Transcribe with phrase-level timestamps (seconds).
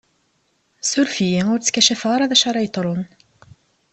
[0.89, 3.01] Suref-iyi, ur tkacafeɣ ara d acu ara yeḍṛun!